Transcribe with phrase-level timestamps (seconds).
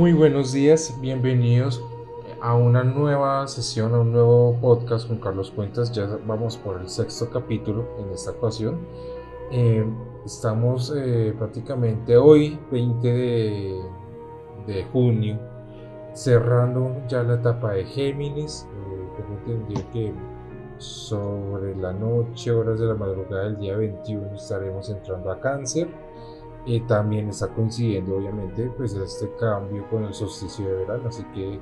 [0.00, 1.84] Muy buenos días, bienvenidos
[2.40, 5.92] a una nueva sesión, a un nuevo podcast con Carlos Cuentas.
[5.92, 8.78] Ya vamos por el sexto capítulo en esta ocasión.
[9.50, 9.84] Eh,
[10.24, 13.80] estamos eh, prácticamente hoy, 20 de,
[14.66, 15.38] de, junio,
[16.14, 18.66] cerrando ya la etapa de Géminis.
[18.72, 20.14] Eh, tengo entendido que
[20.78, 25.88] sobre la noche, horas de la madrugada del día 21, estaremos entrando a Cáncer
[26.66, 31.08] y también está coincidiendo obviamente pues este cambio con el solsticio de verano.
[31.08, 31.58] Así que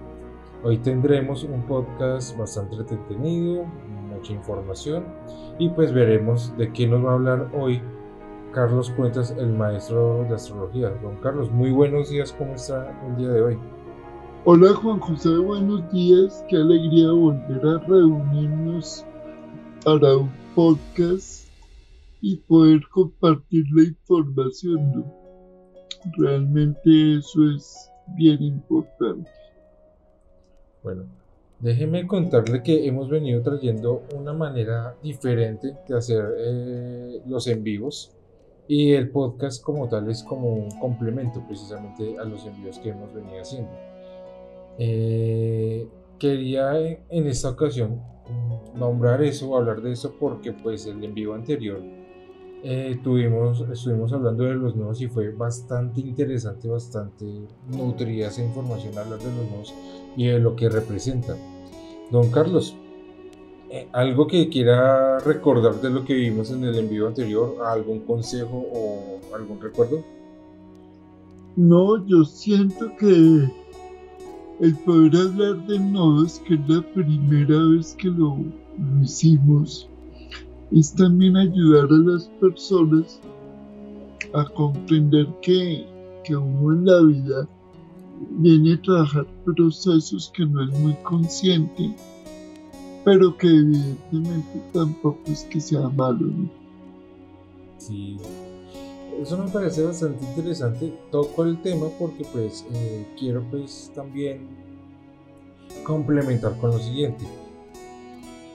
[0.62, 3.64] hoy tendremos un podcast bastante entretenido
[4.18, 5.04] mucha información.
[5.58, 7.80] Y pues veremos de qué nos va a hablar hoy
[8.52, 10.90] Carlos Cuentas el maestro de astrología.
[11.02, 13.58] Don Carlos muy buenos días cómo está el día de hoy
[14.44, 19.04] Hola Juan José, buenos días, qué alegría volver a reunirnos
[19.84, 21.47] para un podcast
[22.20, 25.04] y poder compartir la información.
[26.16, 29.30] Realmente eso es bien importante.
[30.82, 31.04] Bueno,
[31.60, 38.12] déjeme contarle que hemos venido trayendo una manera diferente de hacer eh, los en vivos
[38.68, 43.12] y el podcast como tal es como un complemento precisamente a los envíos que hemos
[43.12, 43.70] venido haciendo.
[44.78, 48.00] Eh, quería en esta ocasión
[48.74, 51.97] nombrar eso, hablar de eso porque pues el envío anterior
[52.62, 57.24] eh, tuvimos, estuvimos hablando de los nodos y fue bastante interesante, bastante
[57.68, 59.74] nutrida esa información hablar de los nodos
[60.16, 61.36] y de lo que representan.
[62.10, 62.74] Don Carlos,
[63.70, 67.56] eh, ¿algo que quiera recordar de lo que vimos en el envío anterior?
[67.64, 70.02] ¿Algún consejo o algún recuerdo?
[71.56, 73.50] No, yo siento que
[74.60, 78.36] el poder hablar de nodos, que es la primera vez que lo
[79.02, 79.88] hicimos,
[80.72, 83.20] es también ayudar a las personas
[84.34, 85.86] a comprender que,
[86.24, 87.48] que uno en la vida
[88.30, 91.94] viene a trabajar procesos que no es muy consciente,
[93.04, 96.26] pero que evidentemente tampoco es que sea malo.
[97.78, 98.18] Sí,
[99.22, 100.92] eso me parece bastante interesante.
[101.10, 104.46] Toco el tema porque pues eh, quiero pues también
[105.84, 107.24] complementar con lo siguiente.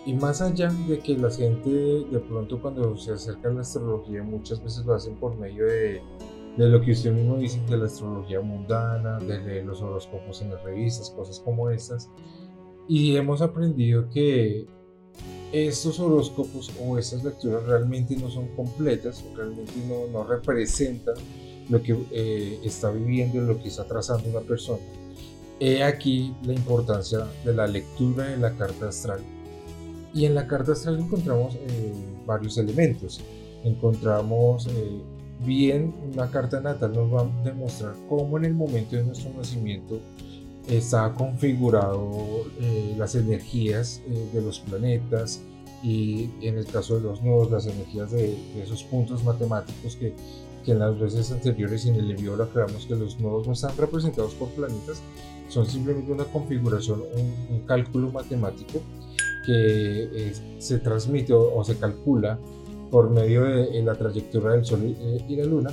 [0.05, 4.21] Y más allá de que la gente de pronto cuando se acerca a la astrología
[4.21, 6.01] muchas veces lo hacen por medio de,
[6.57, 10.51] de lo que usted mismo dice, de la astrología mundana, de leer los horóscopos en
[10.51, 12.09] las revistas, cosas como estas.
[12.87, 14.67] Y hemos aprendido que
[15.53, 21.15] estos horóscopos o estas lecturas realmente no son completas, realmente no, no representan
[21.69, 24.81] lo que eh, está viviendo, lo que está trazando una persona.
[25.59, 29.21] He aquí la importancia de la lectura de la carta astral
[30.13, 31.93] y en la carta astral encontramos eh,
[32.25, 33.21] varios elementos.
[33.63, 35.01] Encontramos eh,
[35.43, 39.99] bien una carta natal nos va a demostrar cómo en el momento de nuestro nacimiento
[40.67, 44.01] está configurado eh, las energías
[44.33, 45.41] de los planetas
[45.83, 50.13] y en el caso de los nodos las energías de, esos puntos matemáticos que,
[50.63, 53.75] que, en las veces anteriores y en el envío creamos que los nodos no están
[53.75, 55.01] representados por planetas
[55.49, 58.79] son simplemente una configuración un, un cálculo matemático
[59.45, 62.39] que eh, se transmite o, se calcula
[62.89, 64.95] por medio de, la trayectoria del Sol
[65.27, 65.71] y, la Luna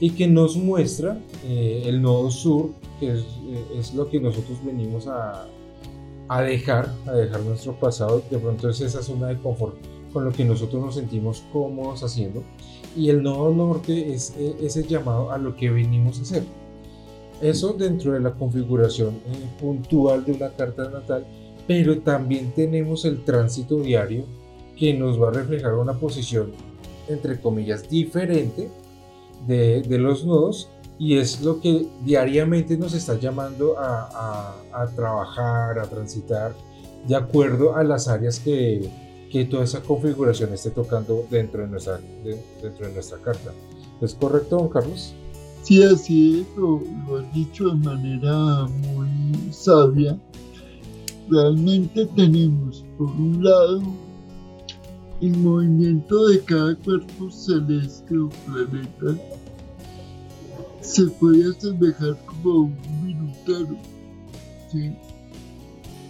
[0.00, 2.70] y que nos muestra eh, el nodo sur,
[3.00, 5.46] que es, eh, es, lo que nosotros venimos a,
[6.28, 9.76] a dejar, a dejar nuestro pasado, de pronto es esa zona de confort
[10.12, 12.42] con lo que nosotros nos sentimos cómodos haciendo
[12.96, 16.42] y el nodo norte es ese llamado a lo que venimos a hacer.
[17.40, 19.20] Eso dentro de la configuración
[19.60, 21.24] puntual de una carta natal
[21.68, 24.24] pero también tenemos el tránsito diario
[24.76, 26.50] que nos va a reflejar una posición,
[27.08, 28.70] entre comillas, diferente
[29.46, 34.56] de, los nodos y es lo que diariamente nos está llamando a,
[34.96, 36.54] trabajar, a transitar,
[37.06, 38.90] de acuerdo a las áreas que,
[39.50, 43.52] toda esa configuración esté tocando dentro de nuestra, dentro de nuestra carta.
[44.00, 45.12] ¿Es correcto, don Carlos?
[45.62, 46.80] Sí, así es, lo
[47.18, 50.18] has dicho de manera muy sabia
[51.30, 53.82] realmente tenemos, por un lado,
[55.20, 59.20] el movimiento de cada cuerpo celeste o planeta
[60.80, 63.76] se puede asemejar como un minutero,
[64.70, 64.92] ¿sí?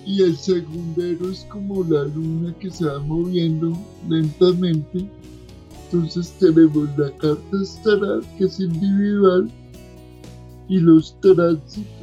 [0.09, 3.77] y el segundero es como la luna que se va moviendo
[4.09, 5.07] lentamente.
[5.85, 9.51] Entonces tenemos la carta estelar que es individual
[10.67, 11.98] y los tránsitos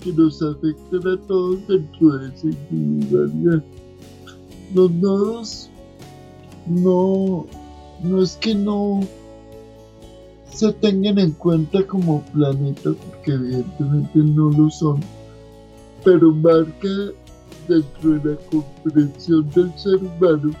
[0.00, 3.64] que nos afectan a todos dentro de esa individualidad.
[4.74, 5.70] Los nodos
[6.66, 7.46] no,
[8.02, 9.00] no es que no,
[10.50, 15.00] se tengan en cuenta como planeta, porque evidentemente no lo son,
[16.04, 16.88] pero marca
[17.68, 20.52] dentro de la comprensión del ser humano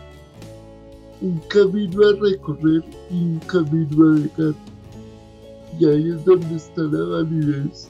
[1.22, 4.54] un camino a recorrer y un camino a dejar.
[5.78, 7.88] Y ahí es donde está la validez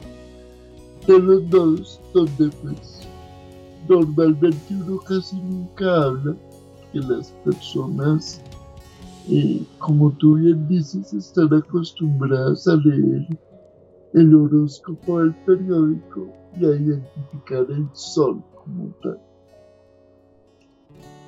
[1.07, 3.09] de los nodos, donde pues
[3.89, 6.37] normalmente uno casi nunca habla,
[6.93, 8.41] que las personas,
[9.29, 13.27] eh, como tú bien dices, están acostumbradas a leer
[14.15, 19.21] el horóscopo del periódico y a identificar el sol como tal.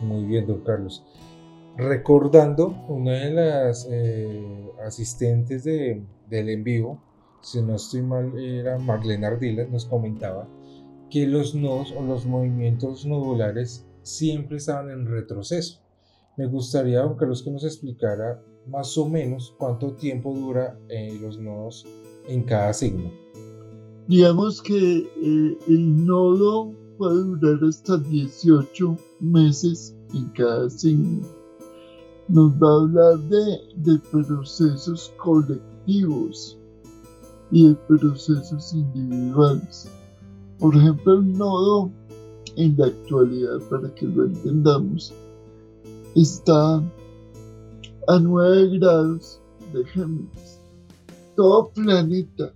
[0.01, 1.05] Muy bien, don Carlos.
[1.77, 7.01] Recordando, una de las eh, asistentes de, del en vivo,
[7.41, 10.49] si no estoy mal, era Marlene Ardilas, nos comentaba
[11.11, 15.81] que los nodos o los movimientos nodulares siempre estaban en retroceso.
[16.37, 21.39] Me gustaría, don Carlos, que nos explicara más o menos cuánto tiempo dura eh, los
[21.39, 21.87] nodos
[22.29, 23.11] en cada signo.
[24.07, 31.27] Digamos que eh, el nodo puede durar hasta 18 meses en cada signo.
[32.29, 36.58] Nos va a hablar de, de procesos colectivos
[37.51, 39.91] y de procesos individuales.
[40.59, 41.91] Por ejemplo, el nodo
[42.57, 45.15] en la actualidad, para que lo entendamos,
[46.15, 46.83] está
[48.09, 49.41] a 9 grados
[49.73, 50.59] de Géminis.
[51.37, 52.53] Todo planeta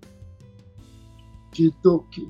[1.53, 2.27] que toque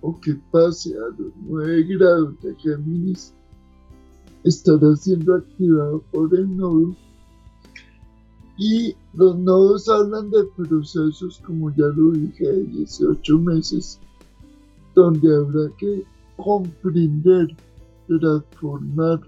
[0.00, 3.32] o que pase a los 9 grados de Géminis
[4.42, 6.96] estará siendo activado por el nodo
[8.56, 13.98] y los nodos hablan de procesos, como ya lo dije, de 18 meses,
[14.94, 16.04] donde habrá que
[16.36, 17.48] comprender,
[18.06, 19.20] transformar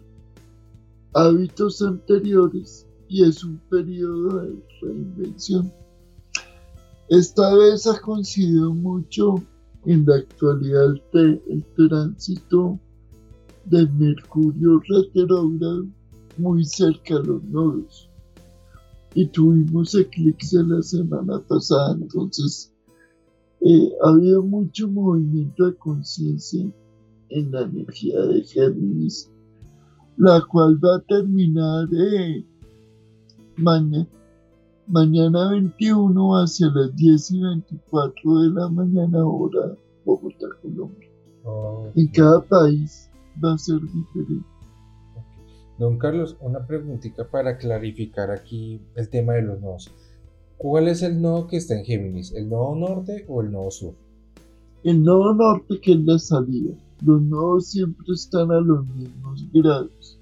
[1.14, 5.72] hábitos anteriores y es un periodo de reinvención.
[7.08, 9.36] Esta vez ha coincidido mucho
[9.84, 12.78] en la actualidad el tránsito
[13.64, 15.86] de Mercurio retrógrado
[16.36, 18.05] muy cerca a los nodos.
[19.16, 22.70] Y tuvimos eclipse la semana pasada, entonces
[23.62, 26.70] eh, ha habido mucho movimiento de conciencia
[27.30, 29.30] en la energía de Géminis,
[30.18, 32.44] la cual va a terminar eh,
[33.56, 34.06] mañana,
[34.86, 41.08] mañana 21 hacia las 10 y 24 de la mañana hora Bogotá, Colombia.
[41.94, 43.10] En cada país
[43.42, 44.55] va a ser diferente.
[45.78, 49.90] Don Carlos, una preguntita para clarificar aquí el tema de los nodos.
[50.56, 52.32] ¿Cuál es el nodo que está en Géminis?
[52.32, 53.94] ¿El nodo norte o el nodo sur?
[54.84, 56.74] El nodo norte que es la salida.
[57.04, 60.18] Los nodos siempre están a los mismos grados.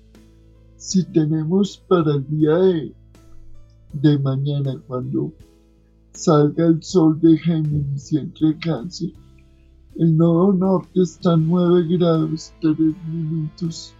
[0.76, 2.56] Si tenemos para el día
[3.92, 5.32] de, mañana, cuando
[6.12, 9.12] salga el sol de Géminis y entre cáncer,
[9.96, 12.76] el nodo norte está a 9 grados 3
[13.08, 13.94] minutos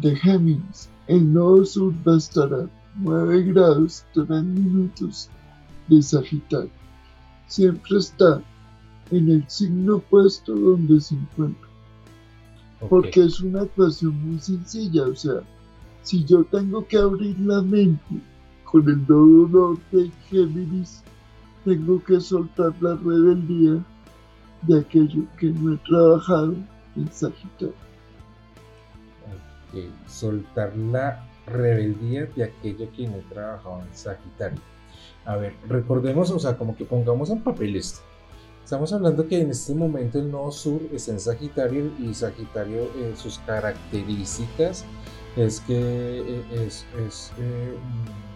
[0.00, 0.88] de Géminis.
[1.06, 5.28] El nodo sur a 9 grados 3 minutos
[5.88, 6.70] de Sagitario.
[7.46, 8.42] Siempre está
[9.10, 11.68] en el signo opuesto donde se encuentra.
[12.88, 15.04] Porque es una ecuación muy sencilla.
[15.04, 15.42] O sea,
[16.02, 18.20] si yo tengo que abrir la mente
[18.64, 21.02] con el nodo norte Géminis,
[21.64, 23.84] tengo que soltar la rebeldía
[24.62, 26.54] de aquello que no he trabajado
[26.96, 27.74] en Sagitario.
[30.06, 34.60] Soltar la rebeldía de aquello que no he trabajado en Sagitario.
[35.24, 38.00] A ver, recordemos, o sea, como que pongamos en papel esto.
[38.64, 43.12] Estamos hablando que en este momento el nodo sur está en Sagitario y Sagitario, eh,
[43.16, 44.84] sus características
[45.36, 46.84] es que eh, es,
[47.38, 47.74] eh,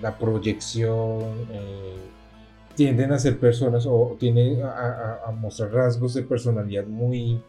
[0.02, 1.25] la proyección,
[2.76, 7.42] tienden a ser personas o tienden a, mostrar rasgos de personalidad muy,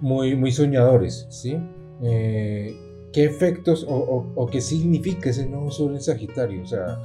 [0.00, 1.58] muy, muy soñadores, ¿sí?
[2.02, 2.76] Eh,
[3.12, 6.62] ¿Qué efectos o, qué significa ese nodo sur en Sagitario?
[6.62, 7.00] O sea,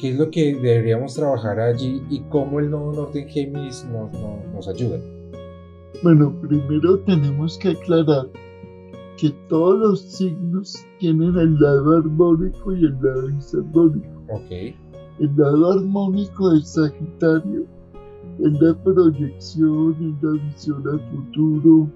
[0.00, 4.12] ¿qué es lo que deberíamos trabajar allí y cómo el nodo norte en Géminis nos,
[4.52, 4.98] nos ayuda?
[6.02, 8.26] Bueno, primero tenemos que aclarar
[9.16, 14.08] que todos los signos tienen el lado armónico y el lado disarmónico.
[14.30, 14.50] Ok.
[15.20, 17.64] El lado armónico del Sagitario
[18.40, 21.88] es la proyección, es la visión al futuro,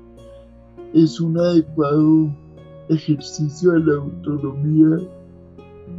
[0.95, 2.31] es un adecuado
[2.89, 4.97] ejercicio de la autonomía,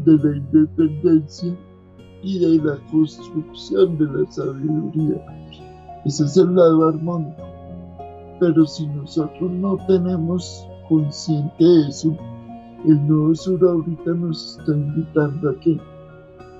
[0.05, 1.55] de la independencia
[2.24, 5.24] y de la construcción de la sabiduría.
[6.05, 7.43] Ese es el lado armónico.
[8.39, 12.17] Pero si nosotros no tenemos consciente eso,
[12.86, 15.79] el nuevo sur ahorita nos está invitando a que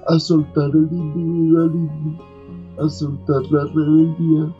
[0.08, 2.20] a soltar el individualismo,
[2.80, 4.54] a soltar la rebeldía,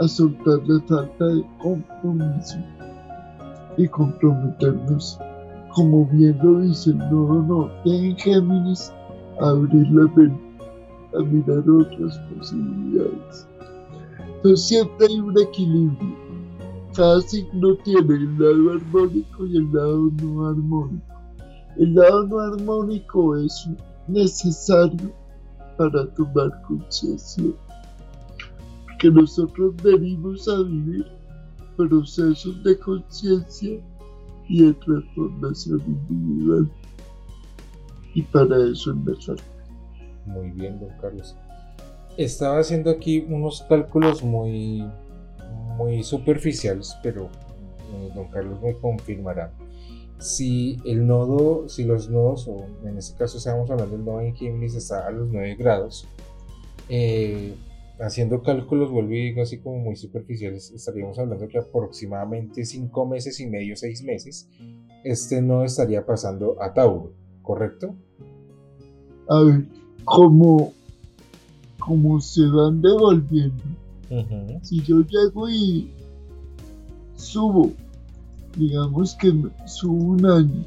[0.00, 2.58] a soltar la falta de compromiso
[3.80, 5.18] y comprometernos,
[5.74, 8.92] como bien lo dice el nodo norte en Géminis,
[9.40, 10.40] abrir la mente,
[11.18, 13.46] a mirar otras posibilidades.
[14.36, 16.16] Entonces siempre hay un equilibrio.
[16.94, 21.14] Cada signo tiene el lado armónico y el lado no armónico.
[21.76, 23.68] El lado no armónico es
[24.08, 25.12] necesario
[25.78, 27.52] para tomar conciencia
[28.98, 31.06] que nosotros venimos a vivir
[31.88, 33.80] procesos de conciencia
[34.48, 36.70] y de transformación individual.
[38.14, 39.42] Y para eso es.
[40.26, 41.36] Muy bien, don Carlos.
[42.16, 44.84] Estaba haciendo aquí unos cálculos muy,
[45.76, 47.30] muy superficiales, pero
[47.94, 49.52] eh, don Carlos me confirmará.
[50.18, 54.34] Si el nodo, si los nodos, o en este caso estamos hablando del nodo en
[54.34, 56.06] Géminis, está a los 9 grados,
[56.88, 57.54] eh,
[58.00, 63.38] haciendo cálculos, vuelvo y digo así como muy superficiales, estaríamos hablando que aproximadamente 5 meses
[63.40, 64.48] y medio, 6 meses,
[65.04, 67.94] este no estaría pasando a Tauro, ¿correcto?
[69.28, 69.66] A ver,
[70.04, 70.72] como,
[71.78, 73.62] como se van devolviendo.
[74.62, 75.92] Si yo llego y
[77.14, 77.70] subo,
[78.56, 79.32] digamos que
[79.66, 80.64] subo un año,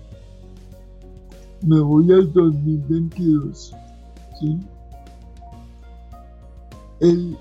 [1.65, 3.75] me voy al 2022,
[4.39, 4.57] ¿sí?
[7.03, 7.37] En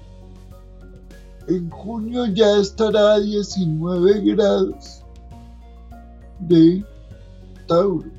[1.71, 5.03] junio ya estará a 19 grados
[6.41, 6.85] de
[7.67, 8.11] Tauro.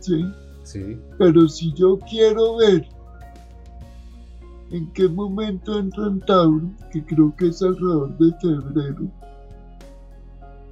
[0.00, 0.24] ¿sí?
[0.64, 0.98] Sí.
[1.18, 2.86] Pero si yo quiero ver
[4.70, 9.10] en qué momento entro en Tauro, que creo que es alrededor de febrero,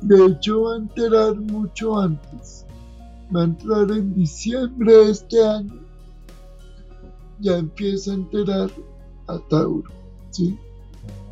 [0.03, 2.67] de hecho va a enterar mucho antes.
[3.35, 5.81] Va a entrar en diciembre de este año.
[7.41, 8.71] Ya empieza a enterar
[9.29, 10.00] a Tauro.
[10.31, 10.59] ¿Sí?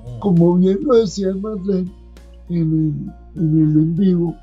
[0.06, 0.18] Ah.
[0.20, 1.90] Como bien lo decía Marlene
[2.48, 4.36] en el, en vivo,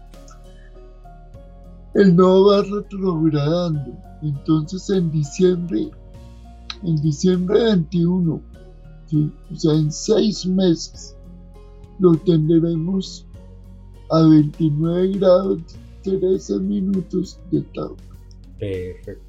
[1.93, 3.93] el nodo va retrogradando.
[4.21, 5.89] Entonces en diciembre,
[6.83, 8.41] en diciembre 21,
[9.13, 11.15] o sea, en seis meses,
[11.99, 13.25] lo tendremos
[14.09, 15.59] a 29 grados
[16.03, 17.95] 13 minutos de Tauro.
[18.59, 19.24] Perfecto.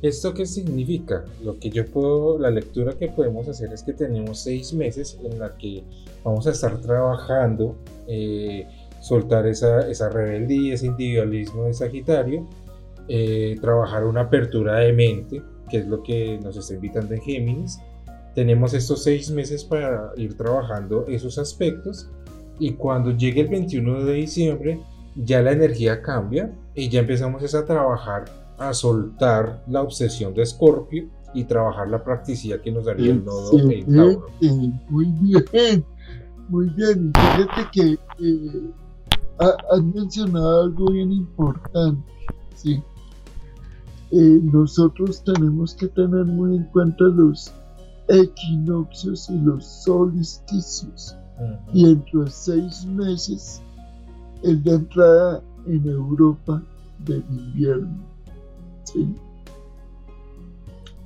[0.00, 1.24] ¿Esto qué significa?
[1.42, 5.40] Lo que yo puedo, la lectura que podemos hacer es que tenemos seis meses en
[5.40, 5.82] la que
[6.22, 7.74] vamos a estar trabajando,
[8.06, 8.64] eh,
[9.00, 12.46] soltar esa, esa, rebeldía, ese individualismo de Sagitario,
[13.08, 17.80] eh, trabajar una apertura de mente, que es lo que nos está invitando en Géminis.
[18.36, 22.08] Tenemos estos seis meses para ir trabajando esos aspectos
[22.60, 24.80] y cuando llegue el 21 de diciembre
[25.16, 28.26] ya la energía cambia y ya empezamos a trabajar
[28.58, 33.58] a soltar la obsesión de Scorpio y trabajar la practicidad que nos daría el nodo
[33.58, 34.26] en Tauro.
[34.40, 35.06] Muy
[35.52, 35.84] bien,
[36.48, 37.12] muy bien.
[37.14, 38.70] Fíjate que eh,
[39.38, 42.02] has mencionado algo bien importante.
[42.54, 42.82] ¿sí?
[44.10, 47.52] Eh, nosotros tenemos que tener muy en cuenta los
[48.08, 51.14] equinoccios y los solsticios.
[51.72, 53.62] Y entre seis meses
[54.42, 56.60] es la entrada en Europa
[57.04, 58.17] del invierno.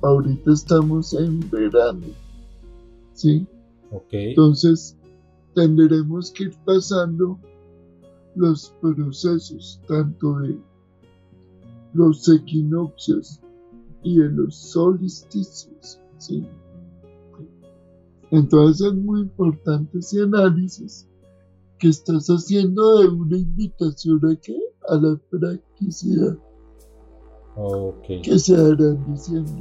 [0.01, 2.07] Ahorita estamos en verano.
[3.13, 3.45] ¿Sí?
[4.11, 4.97] Entonces,
[5.53, 7.39] tendremos que ir pasando
[8.35, 10.57] los procesos tanto de
[11.93, 13.39] los equinoccios
[14.03, 15.99] y de los solsticios.
[16.17, 16.45] ¿sí?
[18.31, 21.07] Entonces es muy importante ese análisis
[21.77, 24.57] que estás haciendo de una invitación a, ¿qué?
[24.89, 26.37] a la practicidad.
[28.21, 29.51] Que se harán diciendo.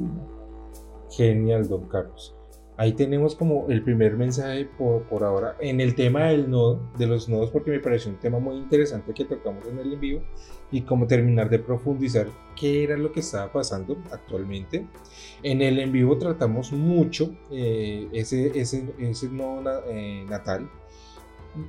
[1.11, 2.35] Genial, don Carlos.
[2.79, 7.07] Ahí tenemos como el primer mensaje por, por, ahora en el tema del nodo, de
[7.07, 10.23] los nodos, porque me pareció un tema muy interesante que tocamos en el en vivo
[10.71, 14.87] y cómo terminar de profundizar qué era lo que estaba pasando actualmente.
[15.43, 20.69] En el en vivo tratamos mucho eh, ese, ese, ese nodo eh, natal,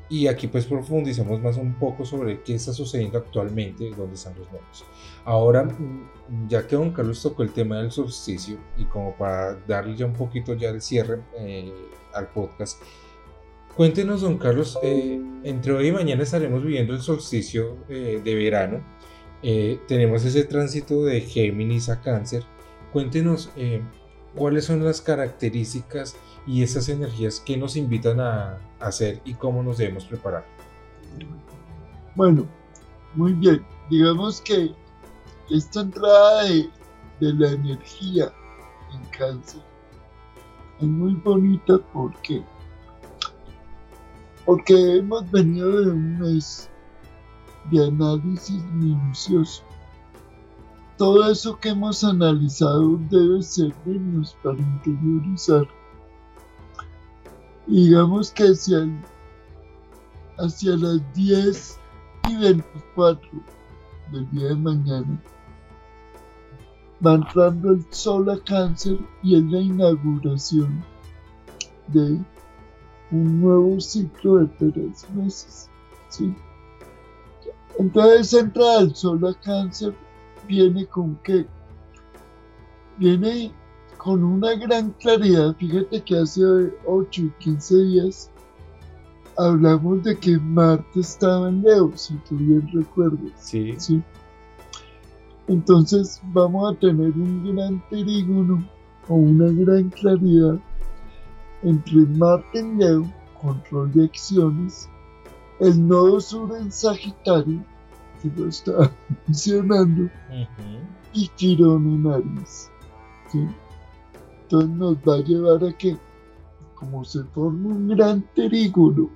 [0.10, 4.48] y aquí pues profundizamos más un poco sobre qué está sucediendo actualmente, dónde están los
[4.48, 4.86] nodos.
[5.26, 9.96] Ahora, mm, ya que don Carlos tocó el tema del solsticio y como para darle
[9.96, 11.74] ya un poquito ya el cierre eh,
[12.14, 12.82] al podcast,
[13.76, 18.84] cuéntenos don Carlos, eh, entre hoy y mañana estaremos viviendo el solsticio eh, de verano,
[19.90, 22.44] tenemos ese tránsito de Géminis a Cáncer,
[22.94, 23.52] cuéntenos
[24.36, 29.78] cuáles son las características y esas energías que nos invitan a hacer y cómo nos
[29.78, 30.46] debemos preparar.
[32.16, 32.46] Bueno,
[33.16, 33.66] muy bien.
[33.90, 34.74] Digamos que
[35.50, 36.70] esta entrada de,
[37.20, 38.34] la energía
[38.94, 39.62] en cáncer.
[40.80, 42.44] Es muy bonita porque
[44.46, 46.70] porque hemos venido de un mes
[47.72, 49.64] de análisis minucioso.
[50.98, 55.68] Todo eso que hemos analizado debe servirnos para interiorizar.
[57.66, 58.44] digamos que
[60.38, 61.80] hacia, las 10
[62.30, 63.30] y 24
[64.12, 65.24] del día de mañana
[67.06, 70.84] va entrando el sol a cáncer y es la inauguración
[71.88, 72.20] de
[73.12, 75.70] un nuevo ciclo de tres meses.
[77.80, 79.94] Entonces entra el sol a cáncer,
[80.48, 81.46] viene con qué?
[82.98, 83.52] Viene
[83.98, 85.56] con una gran claridad.
[85.58, 86.44] Fíjate que hace
[86.86, 88.32] 8 y 15 días
[89.38, 93.32] hablamos de que Marte estaba en Leo, si tú bien recuerdas.
[93.38, 93.74] Sí.
[93.78, 94.02] ¿sí?
[95.48, 98.64] Entonces vamos a tener un gran trígono
[99.08, 100.60] o una gran claridad
[101.64, 103.06] entre Marte en Leo,
[103.42, 104.90] control de acciones,
[105.60, 107.64] el nodo sur en Sagitario,
[108.24, 108.92] que lo está
[109.28, 110.10] mencionando,
[111.14, 112.72] y Quirón en Aries.
[114.44, 115.98] Entonces nos va a llevar a que,
[116.76, 119.10] como se forma un gran trígono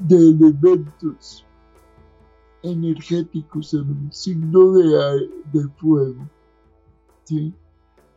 [0.00, 1.44] de elementos
[2.62, 6.28] energéticos en un signo de, de fuego,
[7.24, 7.52] ¿sí?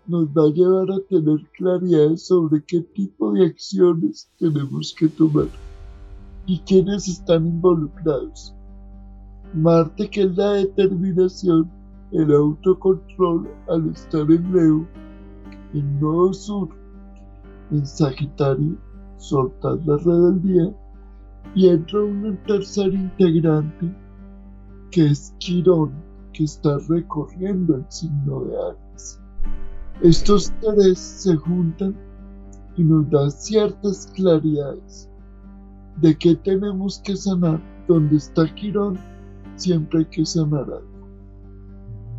[0.08, 5.50] nos va a llevar a tener claridad sobre qué tipo de acciones tenemos que tomar
[6.46, 8.57] y quiénes están involucrados.
[9.54, 11.70] Marte, que es la determinación,
[12.12, 14.88] el autocontrol al estar en Leo,
[15.74, 16.70] en Nodo Sur,
[17.72, 18.78] en Sagitario,
[19.18, 20.74] soltar la rebeldía,
[21.56, 23.94] y entra un tercer integrante
[24.92, 25.92] que es Quirón,
[26.34, 29.20] que está recorriendo el signo de Aries.
[30.02, 31.96] Estos tres se juntan
[32.78, 35.10] y nos dan ciertas claridades
[36.02, 37.60] de qué tenemos que sanar.
[37.88, 39.00] Donde está Quirón,
[39.58, 41.08] siempre hay que sanar algo.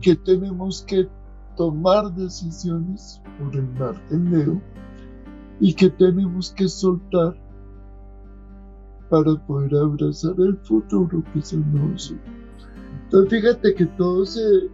[0.01, 1.09] Que tenemos que
[1.57, 4.63] tomar decisiones por el Marte en Leo
[5.61, 7.37] y que tenemos que soltar
[9.11, 11.95] para poder abrazar el futuro que el nuevo
[13.05, 14.69] Entonces fíjate que todo se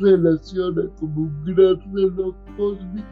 [0.00, 3.06] relaciona como un gran reloj cósmico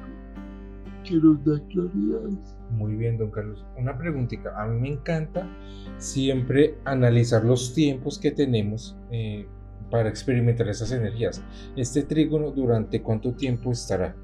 [1.05, 2.58] que nos da claridades.
[2.71, 3.65] Muy bien, don Carlos.
[3.77, 4.51] Una preguntita.
[4.61, 5.49] A mí me encanta
[5.97, 9.47] siempre analizar los tiempos que tenemos eh,
[9.91, 11.43] para experimentar esas energías.
[11.77, 14.15] ¿Este trígono durante cuánto tiempo estará?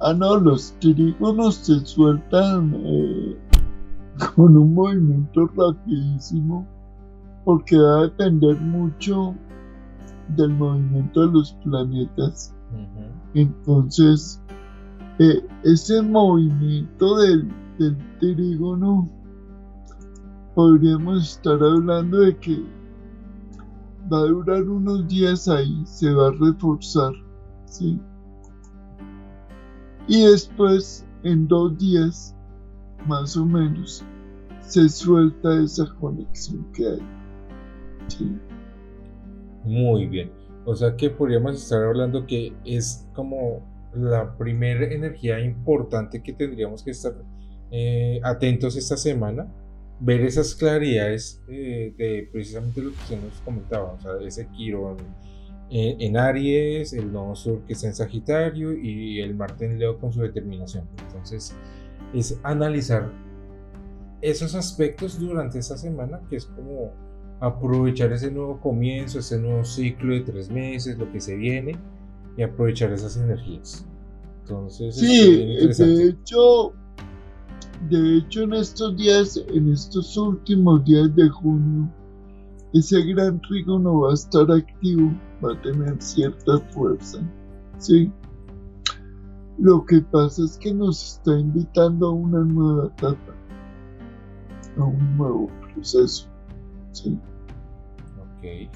[0.00, 3.36] Ah, no, los trígonos se sueltan eh,
[4.36, 6.66] con un movimiento rapidísimo
[7.44, 9.34] porque va a depender mucho
[10.36, 12.54] del movimiento de los planetas.
[13.34, 14.40] Entonces,
[15.18, 19.08] eh, ese movimiento del, del trígono,
[20.54, 22.62] podríamos estar hablando de que
[24.12, 27.12] va a durar unos días ahí, se va a reforzar,
[27.66, 27.98] ¿sí?
[30.08, 32.34] Y después, en dos días,
[33.06, 34.04] más o menos,
[34.60, 37.02] se suelta esa conexión que hay.
[39.64, 40.30] Muy bien.
[40.64, 43.60] O sea que podríamos estar hablando que es como
[43.94, 47.14] la primera energía importante que tendríamos que estar
[47.72, 49.52] eh, atentos esta semana.
[49.98, 53.92] Ver esas claridades eh, de precisamente lo que usted nos comentaba.
[53.92, 54.98] O sea, ese Quirón
[55.70, 59.98] en, en Aries, el Nodo Sur que está en Sagitario y el Marte en Leo
[59.98, 60.88] con su determinación.
[61.06, 61.54] Entonces,
[62.12, 63.10] es analizar
[64.20, 66.92] esos aspectos durante esta semana que es como
[67.40, 71.76] aprovechar ese nuevo comienzo, ese nuevo ciclo de tres meses, lo que se viene,
[72.36, 73.84] y aprovechar esas energías.
[74.42, 75.44] Entonces, sí,
[75.76, 76.72] de hecho,
[77.88, 81.88] de hecho en estos días, en estos últimos días de junio,
[82.72, 85.12] ese gran no va a estar activo,
[85.44, 87.18] va a tener cierta fuerza,
[87.78, 88.10] ¿sí?
[89.58, 93.34] Lo que pasa es que nos está invitando a una nueva etapa,
[94.78, 96.26] a un nuevo proceso,
[96.92, 97.18] ¿sí?
[98.42, 98.70] Muy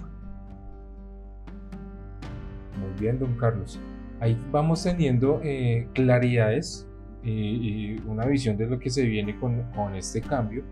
[3.00, 3.80] bien, don Carlos.
[4.20, 6.86] Ahí vamos teniendo eh, claridades
[7.26, 10.64] y, una visión de lo que se viene con, este cambio.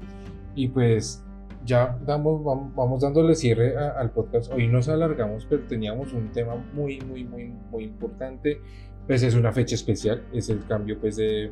[0.54, 1.22] Y pues
[1.64, 4.52] ya damos, vamos, dándole cierre al podcast.
[4.52, 8.60] Hoy nos alargamos, pero teníamos un tema muy, muy, muy, muy importante.
[9.06, 11.50] Pues es una fecha especial, es el cambio pues de,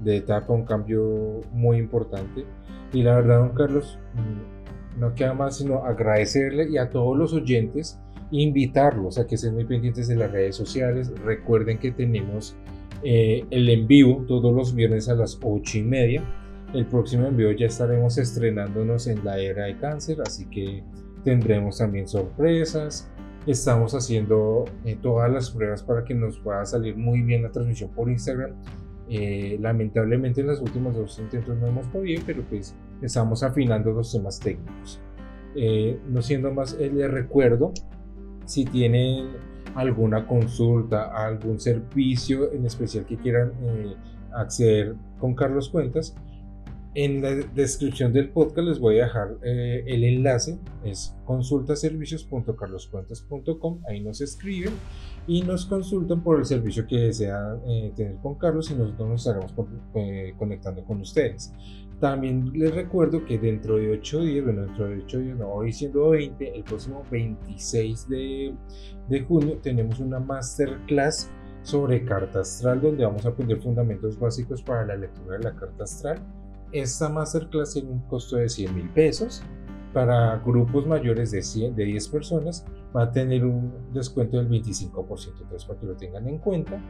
[0.00, 2.44] de etapa, un cambio muy importante.
[2.92, 3.98] Y la verdad, don Carlos,
[4.98, 7.98] no queda más sino agradecerle y a todos los oyentes
[8.30, 11.12] invitarlos a que estén muy pendientes de las redes sociales.
[11.24, 12.56] Recuerden que tenemos
[13.02, 16.24] eh, el en vivo todos los viernes a las 8 y media.
[16.74, 20.84] El próximo envío ya estaremos estrenándonos en la era de cáncer, así que
[21.24, 23.10] tendremos también sorpresas.
[23.46, 27.90] Estamos haciendo eh, todas las pruebas para que nos pueda salir muy bien la transmisión
[27.90, 28.52] por Instagram.
[29.08, 34.12] Eh, lamentablemente en los últimos dos intentos no hemos podido, pero pues estamos afinando los
[34.12, 35.00] temas técnicos.
[36.08, 37.72] no siendo más, les recuerdo
[38.44, 39.30] si tienen
[39.74, 43.94] alguna consulta, algún servicio en especial que quieran eh,
[44.32, 46.14] acceder con Carlos Cuentas,
[46.94, 54.00] en la descripción del podcast les voy a dejar eh, el enlace, es consultaservicios.carloscuentas.com, ahí
[54.00, 54.72] nos escriben
[55.28, 59.24] y nos consultan por el servicio que desean eh, tener con Carlos y nosotros nos
[59.24, 59.54] estaremos
[60.36, 61.52] conectando con ustedes.
[62.00, 65.70] También les recuerdo que dentro de 8 días, bueno, dentro de 8 días, no, hoy
[65.70, 68.54] siendo 20, el próximo 26 de,
[69.08, 71.30] de junio tenemos una masterclass
[71.62, 75.84] sobre carta astral donde vamos a aprender fundamentos básicos para la lectura de la carta
[75.84, 76.18] astral.
[76.72, 79.42] Esta masterclass tiene un costo de 100 mil pesos.
[79.92, 82.64] Para grupos mayores de, 100, de 10 personas
[82.96, 86.80] va a tener un descuento del 25%, entonces para que lo tengan en cuenta.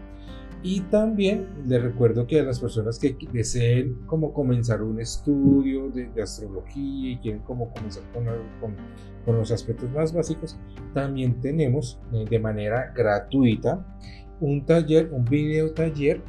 [0.63, 6.11] Y también les recuerdo que a las personas que deseen como comenzar un estudio de,
[6.23, 10.59] astrología y quieren como comenzar con, los aspectos más básicos,
[10.93, 13.87] también tenemos eh, de manera gratuita
[14.41, 16.21] un taller, un video taller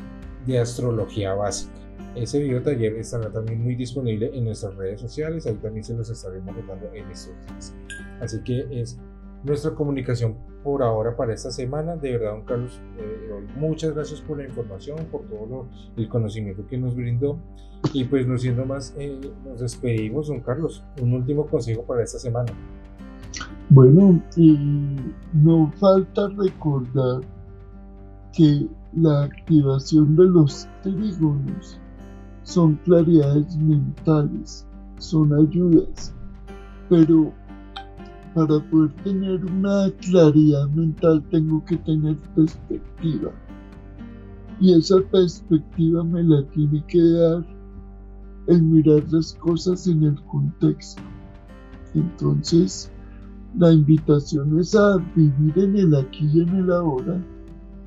[0.46, 1.74] de astrología básica.
[2.16, 6.10] Ese video taller estará también muy disponible en nuestras redes sociales, ahí también se los
[6.10, 7.74] estaremos dando en estos días.
[8.22, 8.98] Así que es
[9.44, 11.96] nuestra comunicación por ahora para esta semana.
[11.96, 16.78] De verdad, don Carlos, eh, muchas gracias por la información, por todo el conocimiento que
[16.78, 17.38] nos brindó.
[17.94, 20.84] Y pues no siendo más, eh, nos despedimos, don Carlos.
[21.02, 22.52] Un último consejo para esta semana.
[23.70, 24.22] Bueno,
[25.34, 27.22] no falta recordar
[28.34, 31.80] que la activación de los trígonos
[32.44, 36.14] son claridades mentales, son ayudas,
[36.90, 37.32] pero
[38.34, 43.32] para poder tener una claridad mental tengo que tener perspectiva.
[44.60, 47.46] Y esa perspectiva me la tiene que dar
[48.48, 51.02] el mirar las cosas en el contexto.
[51.94, 52.92] Entonces,
[53.58, 57.22] la invitación es a vivir en el aquí y en el ahora,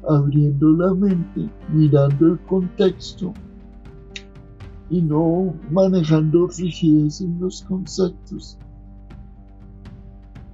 [0.08, 3.32] abriendo la mente, mirando el contexto
[4.90, 8.58] y no manejando rigidez en los conceptos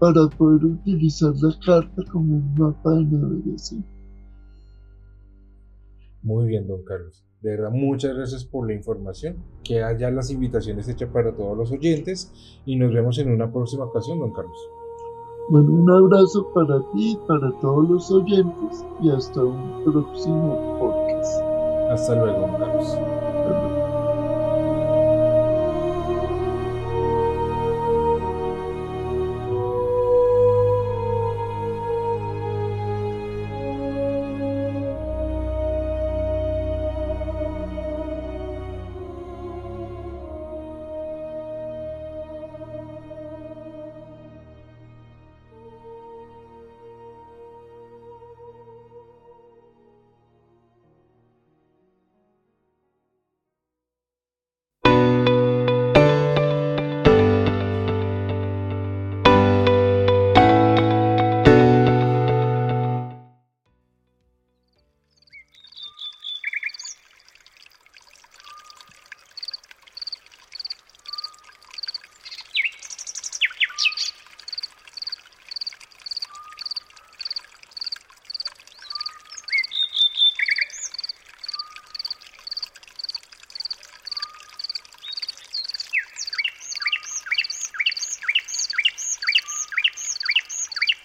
[0.01, 3.85] para poder utilizar la carta como un mapa de navegación.
[6.23, 7.25] Muy bien, don Carlos.
[7.43, 9.37] De verdad, muchas gracias por la información.
[9.63, 12.33] Quedan ya las invitaciones hechas para todos los oyentes
[12.67, 14.59] y nos vemos en una próxima ocasión, don Carlos.
[15.51, 21.43] Bueno, un abrazo para ti, para todos los oyentes y hasta un próximo podcast.
[21.91, 23.30] Hasta luego, don Carlos.